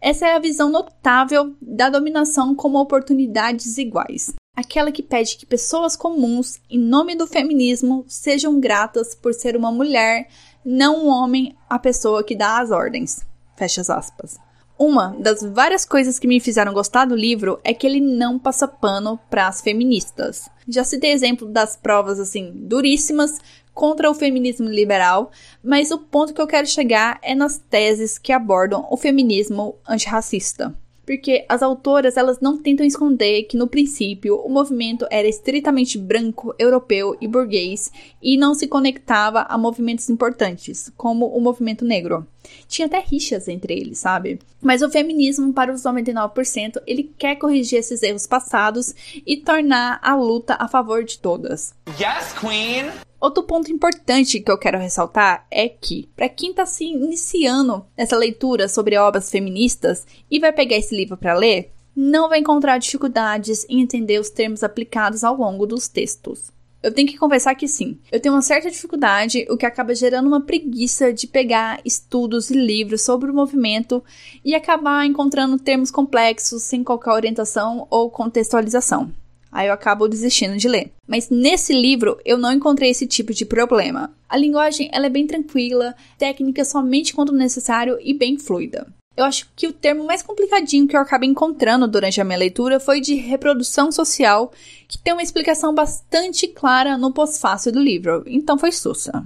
Essa 0.00 0.28
é 0.28 0.34
a 0.34 0.40
visão 0.40 0.70
notável 0.70 1.54
da 1.60 1.90
dominação 1.90 2.54
como 2.54 2.78
oportunidades 2.78 3.76
iguais. 3.76 4.34
Aquela 4.56 4.90
que 4.90 5.02
pede 5.02 5.36
que 5.36 5.44
pessoas 5.44 5.94
comuns, 5.94 6.58
em 6.70 6.78
nome 6.78 7.14
do 7.14 7.26
feminismo, 7.26 8.06
sejam 8.08 8.58
gratas 8.58 9.14
por 9.14 9.34
ser 9.34 9.54
uma 9.54 9.70
mulher, 9.70 10.28
não 10.64 11.04
um 11.04 11.08
homem, 11.08 11.54
a 11.68 11.78
pessoa 11.78 12.24
que 12.24 12.34
dá 12.34 12.58
as 12.60 12.70
ordens. 12.70 13.20
Fecha 13.54 13.82
as 13.82 13.90
aspas. 13.90 14.45
Uma 14.78 15.16
das 15.18 15.42
várias 15.42 15.84
coisas 15.86 16.18
que 16.18 16.26
me 16.26 16.38
fizeram 16.38 16.74
gostar 16.74 17.06
do 17.06 17.16
livro 17.16 17.58
é 17.64 17.72
que 17.72 17.86
ele 17.86 18.00
não 18.00 18.38
passa 18.38 18.68
pano 18.68 19.18
para 19.30 19.48
as 19.48 19.62
feministas. 19.62 20.50
Já 20.68 20.84
citei 20.84 21.12
exemplo 21.12 21.48
das 21.48 21.76
provas 21.76 22.20
assim 22.20 22.52
duríssimas 22.54 23.38
contra 23.72 24.10
o 24.10 24.14
feminismo 24.14 24.68
liberal, 24.68 25.30
mas 25.62 25.90
o 25.90 25.98
ponto 25.98 26.34
que 26.34 26.40
eu 26.40 26.46
quero 26.46 26.66
chegar 26.66 27.18
é 27.22 27.34
nas 27.34 27.58
teses 27.58 28.18
que 28.18 28.32
abordam 28.32 28.86
o 28.90 28.96
feminismo 28.96 29.76
antirracista 29.88 30.74
porque 31.06 31.46
as 31.48 31.62
autoras 31.62 32.16
elas 32.16 32.40
não 32.40 32.58
tentam 32.58 32.84
esconder 32.84 33.44
que 33.44 33.56
no 33.56 33.68
princípio 33.68 34.36
o 34.36 34.50
movimento 34.50 35.06
era 35.10 35.28
estritamente 35.28 35.96
branco, 35.96 36.54
europeu 36.58 37.16
e 37.20 37.28
burguês 37.28 37.92
e 38.20 38.36
não 38.36 38.54
se 38.54 38.66
conectava 38.66 39.42
a 39.42 39.56
movimentos 39.56 40.10
importantes, 40.10 40.92
como 40.96 41.26
o 41.26 41.40
movimento 41.40 41.84
negro. 41.84 42.26
Tinha 42.68 42.86
até 42.86 43.00
rixas 43.00 43.48
entre 43.48 43.72
eles, 43.74 43.98
sabe? 43.98 44.40
Mas 44.60 44.82
o 44.82 44.90
feminismo, 44.90 45.52
para 45.52 45.72
os 45.72 45.82
99%, 45.82 46.82
ele 46.86 47.12
quer 47.16 47.36
corrigir 47.36 47.78
esses 47.78 48.02
erros 48.02 48.26
passados 48.26 48.94
e 49.24 49.36
tornar 49.36 50.00
a 50.02 50.16
luta 50.16 50.56
a 50.58 50.66
favor 50.66 51.04
de 51.04 51.18
todas. 51.18 51.72
Yes, 51.98 52.32
Queen! 52.38 53.05
Outro 53.18 53.42
ponto 53.44 53.72
importante 53.72 54.40
que 54.40 54.50
eu 54.50 54.58
quero 54.58 54.78
ressaltar 54.78 55.46
é 55.50 55.68
que, 55.68 56.08
para 56.14 56.28
quem 56.28 56.50
está 56.50 56.66
se 56.66 56.84
iniciando 56.84 57.84
nessa 57.96 58.16
leitura 58.16 58.68
sobre 58.68 58.98
obras 58.98 59.30
feministas 59.30 60.06
e 60.30 60.38
vai 60.38 60.52
pegar 60.52 60.76
esse 60.76 60.94
livro 60.94 61.16
para 61.16 61.34
ler, 61.34 61.72
não 61.94 62.28
vai 62.28 62.40
encontrar 62.40 62.76
dificuldades 62.76 63.64
em 63.70 63.80
entender 63.80 64.20
os 64.20 64.28
termos 64.28 64.62
aplicados 64.62 65.24
ao 65.24 65.34
longo 65.34 65.66
dos 65.66 65.88
textos. 65.88 66.52
Eu 66.82 66.92
tenho 66.92 67.08
que 67.08 67.16
confessar 67.16 67.54
que 67.54 67.66
sim, 67.66 67.98
eu 68.12 68.20
tenho 68.20 68.34
uma 68.34 68.42
certa 68.42 68.70
dificuldade, 68.70 69.46
o 69.50 69.56
que 69.56 69.66
acaba 69.66 69.94
gerando 69.94 70.26
uma 70.26 70.42
preguiça 70.42 71.12
de 71.12 71.26
pegar 71.26 71.80
estudos 71.84 72.50
e 72.50 72.54
livros 72.54 73.02
sobre 73.02 73.30
o 73.30 73.34
movimento 73.34 74.04
e 74.44 74.54
acabar 74.54 75.06
encontrando 75.06 75.58
termos 75.58 75.90
complexos 75.90 76.62
sem 76.62 76.84
qualquer 76.84 77.12
orientação 77.12 77.88
ou 77.90 78.10
contextualização. 78.10 79.10
Aí 79.50 79.68
eu 79.68 79.72
acabo 79.72 80.08
desistindo 80.08 80.56
de 80.56 80.68
ler. 80.68 80.92
Mas 81.06 81.30
nesse 81.30 81.72
livro 81.72 82.18
eu 82.24 82.36
não 82.36 82.52
encontrei 82.52 82.90
esse 82.90 83.06
tipo 83.06 83.32
de 83.32 83.44
problema. 83.44 84.12
A 84.28 84.36
linguagem 84.36 84.90
ela 84.92 85.06
é 85.06 85.10
bem 85.10 85.26
tranquila, 85.26 85.94
técnica 86.18 86.64
somente 86.64 87.14
quando 87.14 87.32
necessário 87.32 87.98
e 88.00 88.12
bem 88.12 88.38
fluida. 88.38 88.86
Eu 89.16 89.24
acho 89.24 89.48
que 89.56 89.66
o 89.66 89.72
termo 89.72 90.04
mais 90.04 90.22
complicadinho 90.22 90.86
que 90.86 90.94
eu 90.94 91.00
acabei 91.00 91.28
encontrando 91.28 91.88
durante 91.88 92.20
a 92.20 92.24
minha 92.24 92.38
leitura 92.38 92.78
foi 92.78 93.00
de 93.00 93.14
reprodução 93.14 93.90
social, 93.90 94.52
que 94.86 94.98
tem 94.98 95.14
uma 95.14 95.22
explicação 95.22 95.74
bastante 95.74 96.46
clara 96.46 96.98
no 96.98 97.10
pós-fácil 97.10 97.72
do 97.72 97.80
livro, 97.80 98.22
então 98.26 98.58
foi 98.58 98.70
sussa. 98.72 99.24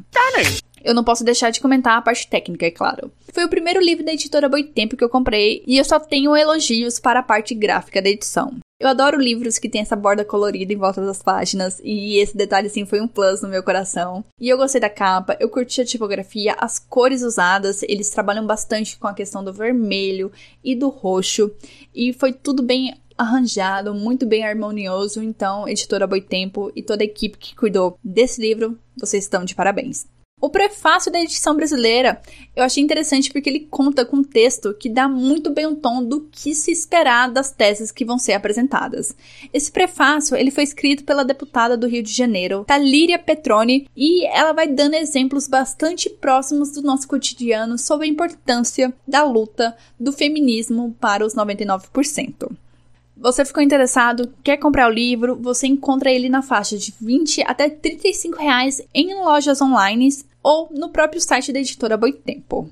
Eu 0.83 0.95
não 0.95 1.03
posso 1.03 1.25
deixar 1.25 1.51
de 1.51 1.61
comentar 1.61 1.99
a 1.99 2.03
parte 2.03 2.27
técnica, 2.29 2.67
é 2.67 2.71
claro. 2.71 3.13
Foi 3.33 3.45
o 3.45 3.49
primeiro 3.49 3.81
livro 3.81 4.05
da 4.05 4.13
editora 4.13 4.49
Boitempo 4.49 4.97
que 4.97 5.05
eu 5.05 5.11
comprei 5.11 5.63
e 5.67 5.77
eu 5.77 5.85
só 5.85 5.99
tenho 5.99 6.37
elogios 6.37 7.01
para 7.01 7.19
a 7.19 7.25
parte 7.25 7.55
gráfica 7.55 8.01
da 8.01 8.09
edição. 8.09 8.59
Eu 8.81 8.89
adoro 8.89 9.21
livros 9.21 9.59
que 9.59 9.69
tem 9.69 9.83
essa 9.83 9.95
borda 9.95 10.25
colorida 10.25 10.73
em 10.73 10.77
volta 10.77 11.05
das 11.05 11.23
páginas, 11.23 11.79
e 11.85 12.17
esse 12.17 12.35
detalhe 12.35 12.69
assim 12.69 12.87
foi 12.87 12.99
um 12.99 13.07
plus 13.07 13.43
no 13.43 13.49
meu 13.49 13.63
coração. 13.63 14.25
E 14.41 14.49
eu 14.49 14.57
gostei 14.57 14.81
da 14.81 14.89
capa, 14.89 15.37
eu 15.39 15.51
curti 15.51 15.83
a 15.83 15.85
tipografia, 15.85 16.57
as 16.59 16.79
cores 16.79 17.21
usadas, 17.21 17.83
eles 17.83 18.09
trabalham 18.09 18.47
bastante 18.47 18.97
com 18.97 19.07
a 19.07 19.13
questão 19.13 19.45
do 19.45 19.53
vermelho 19.53 20.33
e 20.65 20.75
do 20.75 20.89
roxo, 20.89 21.51
e 21.95 22.15
foi 22.15 22.33
tudo 22.33 22.63
bem 22.63 22.99
arranjado, 23.19 23.93
muito 23.93 24.25
bem 24.25 24.47
harmonioso. 24.47 25.23
Então, 25.23 25.69
editora 25.69 26.07
Boitempo 26.07 26.73
e 26.75 26.83
toda 26.83 27.03
a 27.03 27.05
equipe 27.05 27.37
que 27.37 27.55
cuidou 27.55 27.99
desse 28.03 28.41
livro, 28.41 28.79
vocês 28.97 29.25
estão 29.25 29.45
de 29.45 29.55
parabéns. 29.55 30.07
O 30.41 30.49
prefácio 30.49 31.13
da 31.13 31.21
edição 31.21 31.55
brasileira 31.55 32.19
eu 32.57 32.65
achei 32.65 32.83
interessante 32.83 33.31
porque 33.31 33.51
ele 33.51 33.69
conta 33.71 34.07
com 34.07 34.19
um 34.19 34.25
texto 34.25 34.73
que 34.73 34.89
dá 34.89 35.07
muito 35.07 35.51
bem 35.51 35.67
o 35.67 35.77
tom 35.77 36.03
do 36.03 36.23
que 36.33 36.55
se 36.55 36.73
esperar 36.73 37.31
das 37.31 37.51
teses 37.53 37.93
que 37.93 38.07
vão 38.07 38.19
ser 38.19 38.33
apresentadas. 38.33 39.15
Esse 39.53 39.71
prefácio 39.71 40.35
ele 40.35 40.51
foi 40.51 40.65
escrito 40.65 41.05
pela 41.05 41.27
deputada 41.27 41.77
do 41.77 41.87
Rio 41.87 42.03
de 42.03 42.13
Janeiro, 42.13 42.65
Talíria 42.67 43.19
Petroni, 43.19 43.87
e 43.95 44.25
ela 44.29 44.53
vai 44.53 44.67
dando 44.67 44.95
exemplos 44.95 45.47
bastante 45.47 46.09
próximos 46.09 46.71
do 46.71 46.81
nosso 46.81 47.07
cotidiano 47.07 47.77
sobre 47.77 48.07
a 48.07 48.11
importância 48.11 48.95
da 49.07 49.23
luta 49.23 49.77
do 49.99 50.11
feminismo 50.11 50.97
para 50.99 51.25
os 51.25 51.35
99%. 51.35 52.51
Você 53.21 53.45
ficou 53.45 53.63
interessado, 53.63 54.33
quer 54.43 54.57
comprar 54.57 54.89
o 54.89 54.93
livro, 54.93 55.37
você 55.37 55.67
encontra 55.67 56.11
ele 56.11 56.31
na 56.31 56.41
faixa 56.41 56.79
de 56.79 56.95
20 56.99 57.43
até 57.43 57.69
35 57.69 58.39
reais 58.39 58.81
em 58.95 59.15
lojas 59.15 59.61
online 59.61 60.09
ou 60.43 60.69
no 60.73 60.91
próprio 60.91 61.21
site 61.21 61.53
da 61.53 61.61
editora 61.61 61.97
Boitempo. 61.97 62.71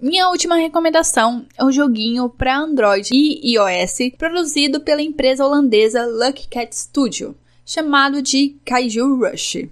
Minha 0.00 0.28
última 0.28 0.56
recomendação 0.56 1.46
é 1.56 1.64
um 1.64 1.72
joguinho 1.72 2.28
para 2.28 2.58
Android 2.58 3.08
e 3.12 3.54
iOS 3.54 4.12
produzido 4.18 4.80
pela 4.80 5.00
empresa 5.00 5.46
holandesa 5.46 6.04
Lucky 6.04 6.46
Cat 6.46 6.76
Studio, 6.76 7.34
chamado 7.64 8.20
de 8.20 8.56
Kaiju 8.66 9.16
Rush. 9.16 9.66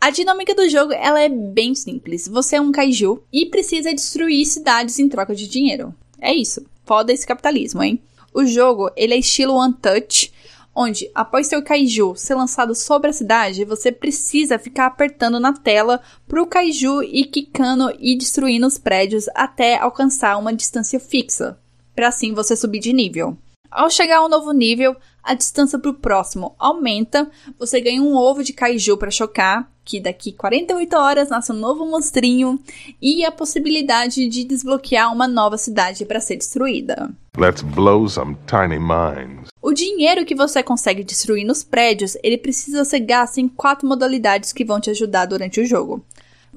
A 0.00 0.10
dinâmica 0.10 0.54
do 0.54 0.68
jogo 0.68 0.92
ela 0.92 1.20
é 1.20 1.28
bem 1.28 1.74
simples. 1.74 2.28
Você 2.28 2.56
é 2.56 2.60
um 2.60 2.70
kaiju 2.70 3.22
e 3.32 3.46
precisa 3.46 3.92
destruir 3.92 4.44
cidades 4.46 4.98
em 4.98 5.08
troca 5.08 5.34
de 5.34 5.48
dinheiro. 5.48 5.94
É 6.20 6.34
isso. 6.34 6.64
Foda 6.84 7.12
esse 7.12 7.26
capitalismo, 7.26 7.82
hein? 7.82 8.00
O 8.32 8.44
jogo, 8.44 8.90
ele 8.94 9.14
é 9.14 9.18
estilo 9.18 9.54
One 9.54 9.74
Touch, 9.74 10.32
onde, 10.78 11.10
após 11.12 11.48
seu 11.48 11.60
kaiju 11.60 12.14
ser 12.14 12.36
lançado 12.36 12.72
sobre 12.72 13.10
a 13.10 13.12
cidade, 13.12 13.64
você 13.64 13.90
precisa 13.90 14.60
ficar 14.60 14.86
apertando 14.86 15.40
na 15.40 15.52
tela 15.52 16.00
pro 16.28 16.46
kaiju 16.46 17.02
ir 17.02 17.24
quicando 17.24 17.92
e 17.98 18.16
destruindo 18.16 18.64
os 18.64 18.78
prédios 18.78 19.24
até 19.34 19.76
alcançar 19.76 20.38
uma 20.38 20.54
distância 20.54 21.00
fixa, 21.00 21.58
para 21.96 22.06
assim 22.06 22.32
você 22.32 22.54
subir 22.54 22.78
de 22.78 22.92
nível. 22.92 23.36
Ao 23.68 23.90
chegar 23.90 24.18
a 24.18 24.24
um 24.24 24.28
novo 24.28 24.52
nível, 24.52 24.96
a 25.20 25.34
distância 25.34 25.80
para 25.80 25.90
o 25.90 25.94
próximo 25.94 26.54
aumenta, 26.60 27.28
você 27.58 27.80
ganha 27.80 28.00
um 28.00 28.14
ovo 28.14 28.44
de 28.44 28.52
kaiju 28.52 28.96
para 28.96 29.10
chocar, 29.10 29.68
que 29.88 30.00
daqui 30.00 30.32
48 30.32 30.94
horas 30.94 31.30
nasce 31.30 31.50
um 31.50 31.54
novo 31.54 31.86
monstrinho, 31.86 32.60
e 33.00 33.24
a 33.24 33.32
possibilidade 33.32 34.28
de 34.28 34.44
desbloquear 34.44 35.10
uma 35.10 35.26
nova 35.26 35.56
cidade 35.56 36.04
para 36.04 36.20
ser 36.20 36.36
destruída. 36.36 37.10
Let's 37.38 37.62
blow 37.62 38.06
some 38.06 38.36
tiny 38.46 38.78
minds. 38.78 39.48
O 39.62 39.72
dinheiro 39.72 40.26
que 40.26 40.34
você 40.34 40.62
consegue 40.62 41.02
destruir 41.02 41.46
nos 41.46 41.64
prédios, 41.64 42.18
ele 42.22 42.36
precisa 42.36 42.84
ser 42.84 43.00
gasto 43.00 43.38
em 43.38 43.48
quatro 43.48 43.88
modalidades 43.88 44.52
que 44.52 44.64
vão 44.64 44.78
te 44.78 44.90
ajudar 44.90 45.24
durante 45.24 45.58
o 45.58 45.64
jogo. 45.64 46.04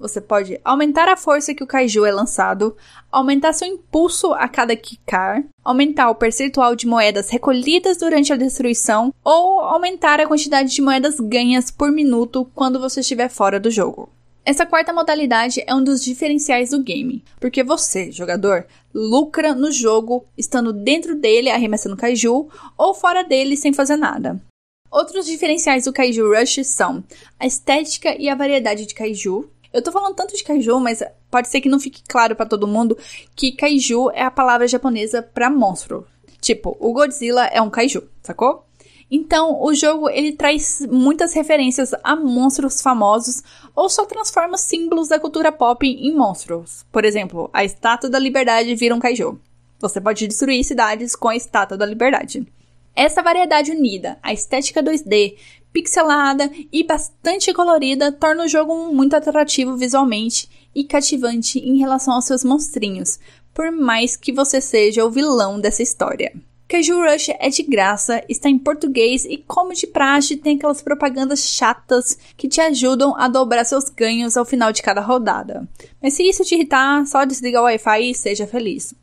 Você 0.02 0.20
pode 0.20 0.60
aumentar 0.66 1.08
a 1.08 1.16
força 1.16 1.54
que 1.54 1.64
o 1.64 1.68
kaiju 1.68 2.04
é 2.04 2.12
lançado, 2.12 2.76
aumentar 3.12 3.54
seu 3.54 3.68
impulso 3.68 4.34
a 4.34 4.48
cada 4.48 4.76
quicar, 4.76 5.44
aumentar 5.64 6.10
o 6.10 6.16
percentual 6.16 6.76
de 6.76 6.88
moedas 6.88 7.30
recolhidas 7.30 7.98
durante 7.98 8.34
a 8.34 8.36
destruição 8.36 9.14
ou 9.24 9.60
aumentar 9.60 10.20
a 10.20 10.26
quantidade 10.26 10.74
de 10.74 10.82
moedas 10.82 11.20
ganhas 11.20 11.70
por 11.70 11.92
minuto 11.92 12.50
quando 12.56 12.80
você 12.80 13.02
estiver 13.02 13.30
fora 13.30 13.60
do 13.60 13.70
jogo. 13.70 14.10
Essa 14.44 14.66
quarta 14.66 14.92
modalidade 14.92 15.64
é 15.68 15.76
um 15.76 15.84
dos 15.84 16.04
diferenciais 16.04 16.72
do 16.72 16.82
game, 16.82 17.24
porque 17.40 17.64
você, 17.64 18.12
jogador, 18.12 18.66
lucra 18.92 19.54
no 19.54 19.72
jogo 19.72 20.26
estando 20.36 20.74
dentro 20.74 21.16
dele 21.16 21.52
arremessando 21.52 21.96
kaiju 21.96 22.50
ou 22.76 22.94
fora 22.96 23.24
dele 23.24 23.56
sem 23.56 23.72
fazer 23.72 23.98
nada. 23.98 24.42
Outros 24.90 25.28
diferenciais 25.28 25.86
do 25.86 25.94
Kaiju 25.94 26.34
Rush 26.34 26.66
são 26.66 27.02
a 27.40 27.48
estética 27.48 28.14
e 28.20 28.28
a 28.28 28.36
variedade 28.36 28.86
de 28.86 28.94
kaiju, 28.94 29.50
eu 29.74 29.82
tô 29.82 29.92
falando 29.92 30.16
tanto 30.16 30.36
de 30.36 30.44
kaiju, 30.44 30.80
mas 30.80 31.04
pode 31.30 31.48
ser 31.48 31.62
que 31.62 31.70
não 31.70 31.80
fique 31.80 32.04
claro 32.08 32.36
para 32.36 32.46
todo 32.46 32.68
mundo 32.68 32.98
que 33.36 33.52
kaiju 33.52 34.12
é 34.12 34.24
a 34.24 34.32
palavra 34.32 34.68
japonesa 34.68 35.22
para 35.22 35.50
monstro. 35.50 36.06
Tipo, 36.40 36.76
o 36.80 36.92
Godzilla 36.92 37.46
é 37.46 37.62
um 37.62 37.70
kaiju, 37.70 38.04
sacou? 38.22 38.66
Então, 39.10 39.62
o 39.62 39.74
jogo 39.74 40.10
ele 40.10 40.32
traz 40.32 40.86
muitas 40.90 41.34
referências 41.34 41.92
a 42.02 42.16
monstros 42.16 42.82
famosos 42.82 43.44
ou 43.76 43.90
só 43.90 44.06
transforma 44.06 44.58
símbolos 44.58 45.10
da 45.10 45.20
cultura 45.20 45.52
pop 45.52 45.86
em 45.86 46.16
monstros. 46.16 46.86
Por 46.92 47.04
exemplo, 47.04 47.50
a 47.52 47.66
Estátua 47.66 48.10
da 48.10 48.18
Liberdade 48.18 48.74
vira 48.74 48.96
um 48.96 49.00
kaiju. 49.00 49.38
Você 49.80 50.00
pode 50.00 50.28
destruir 50.28 50.64
cidades 50.64 51.16
com 51.16 51.28
a 51.28 51.36
Estátua 51.36 51.78
da 51.78 51.86
Liberdade. 51.86 52.48
Essa 52.96 53.22
variedade 53.22 53.72
unida, 53.72 54.18
a 54.22 54.34
estética 54.34 54.84
2D, 54.84 55.36
pixelada 55.72 56.52
e 56.72 56.84
bastante 56.84 57.54
colorida 57.54 58.12
torna 58.12 58.46
o 58.46 58.48
jogo 58.48 58.94
muito 58.94 59.16
atrativo 59.16 59.76
visualmente 59.76 60.50
e 60.74 60.84
cativante 60.84 61.60
em 61.60 61.78
relação 61.78 62.14
aos 62.14 62.26
seus 62.26 62.44
monstrinhos, 62.44 63.20
por 63.54 63.72
mais 63.72 64.16
que 64.16 64.32
você 64.32 64.62
seja 64.62 65.06
o 65.06 65.12
vilão 65.12 65.60
dessa 65.60 65.84
história. 65.84 66.32
Caju 66.72 67.02
Rush 67.02 67.28
é 67.38 67.50
de 67.50 67.64
graça, 67.64 68.24
está 68.30 68.50
em 68.50 68.58
português 68.58 69.26
e, 69.26 69.36
como 69.36 69.74
de 69.74 69.86
praxe, 69.86 70.38
tem 70.38 70.56
aquelas 70.56 70.82
propagandas 70.82 71.50
chatas 71.50 72.18
que 72.38 72.48
te 72.48 72.62
ajudam 72.62 73.14
a 73.18 73.28
dobrar 73.28 73.66
seus 73.66 73.90
ganhos 73.90 74.38
ao 74.38 74.46
final 74.46 74.72
de 74.72 74.82
cada 74.82 75.02
rodada. 75.02 75.68
Mas 76.02 76.14
se 76.14 76.24
isso 76.24 76.46
te 76.46 76.56
irritar, 76.56 77.06
só 77.06 77.26
desliga 77.26 77.60
o 77.60 77.66
Wi-Fi 77.66 78.12
e 78.12 78.16
seja 78.16 78.48
feliz. 78.48 78.94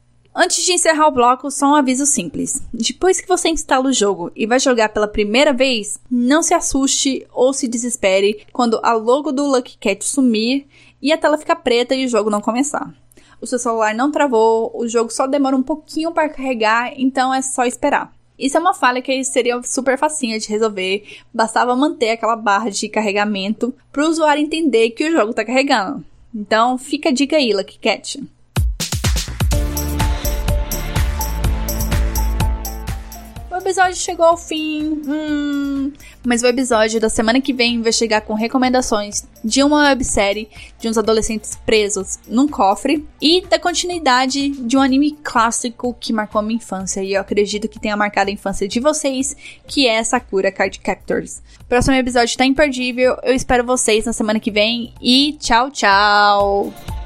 Antes 0.41 0.65
de 0.65 0.73
encerrar 0.73 1.09
o 1.09 1.11
bloco, 1.11 1.51
só 1.51 1.67
um 1.67 1.75
aviso 1.75 2.07
simples. 2.07 2.63
Depois 2.73 3.21
que 3.21 3.27
você 3.27 3.49
instala 3.49 3.89
o 3.89 3.93
jogo 3.93 4.31
e 4.37 4.47
vai 4.47 4.61
jogar 4.61 4.91
pela 4.91 5.09
primeira 5.09 5.53
vez, 5.53 5.99
não 6.09 6.45
se 6.45 6.55
assuste 6.55 7.27
ou 7.33 7.53
se 7.53 7.67
desespere 7.67 8.47
quando 8.53 8.79
a 8.85 8.93
logo 8.93 9.33
do 9.33 9.45
Lucky 9.49 9.77
Cat 9.79 10.05
sumir 10.05 10.69
e 11.03 11.13
a 11.13 11.19
tela 11.19 11.39
ficar 11.39 11.57
preta 11.57 11.93
e 11.93 12.05
o 12.05 12.09
jogo 12.09 12.31
não 12.31 12.41
começar. 12.41 12.95
O 13.41 13.49
seu 13.49 13.59
celular 13.59 13.93
não 13.97 14.13
travou, 14.13 14.71
o 14.77 14.87
jogo 14.87 15.11
só 15.11 15.27
demora 15.27 15.57
um 15.57 15.63
pouquinho 15.63 16.13
para 16.13 16.29
carregar, 16.29 16.93
então 16.97 17.35
é 17.35 17.43
só 17.43 17.65
esperar. 17.65 18.13
Isso 18.39 18.57
é 18.57 18.61
uma 18.61 18.75
falha 18.75 19.03
que 19.03 19.25
seria 19.25 19.61
super 19.65 19.99
facinha 19.99 20.39
de 20.39 20.49
resolver, 20.49 21.19
bastava 21.35 21.75
manter 21.75 22.11
aquela 22.11 22.37
barra 22.37 22.71
de 22.71 22.89
carregamento 22.89 23.75
para 23.91 24.05
o 24.05 24.09
usuário 24.09 24.41
entender 24.41 24.91
que 24.91 25.09
o 25.09 25.11
jogo 25.11 25.31
está 25.31 25.45
carregando. 25.45 26.05
Então 26.33 26.79
fica 26.79 27.09
a 27.09 27.13
dica 27.13 27.35
aí, 27.35 27.53
Lucky 27.53 27.81
Cat. 27.81 28.23
Episódio 33.79 33.97
chegou 33.97 34.27
ao 34.27 34.37
fim. 34.37 35.03
Hum, 35.07 35.93
mas 36.25 36.43
o 36.43 36.47
episódio 36.47 37.01
da 37.01 37.09
semana 37.09 37.41
que 37.41 37.53
vem 37.53 37.81
vai 37.81 37.93
chegar 37.93 38.21
com 38.23 38.35
recomendações 38.35 39.25
de 39.45 39.63
uma 39.63 39.89
websérie 39.89 40.49
de 40.81 40.89
uns 40.89 40.99
adolescentes 40.99 41.57
presos 41.65 42.19
num 42.27 42.49
cofre 42.49 43.07
e 43.23 43.47
da 43.47 43.59
continuidade 43.59 44.49
de 44.51 44.77
um 44.77 44.81
anime 44.81 45.13
clássico 45.23 45.95
que 45.99 46.13
marcou 46.13 46.43
minha 46.43 46.57
infância 46.57 47.03
e 47.03 47.15
eu 47.15 47.21
acredito 47.21 47.69
que 47.69 47.79
tenha 47.79 47.97
marcado 47.97 48.31
a 48.31 48.33
infância 48.33 48.67
de 48.67 48.81
vocês, 48.81 49.37
que 49.67 49.87
é 49.87 50.03
Sakura 50.03 50.51
Card 50.51 50.81
Captors. 50.81 51.41
O 51.61 51.65
próximo 51.65 51.95
episódio 51.95 52.37
tá 52.37 52.45
imperdível. 52.45 53.17
Eu 53.23 53.35
espero 53.35 53.65
vocês 53.65 54.05
na 54.05 54.13
semana 54.13 54.41
que 54.41 54.51
vem 54.51 54.93
e 55.01 55.37
tchau, 55.39 55.71
tchau. 55.71 56.98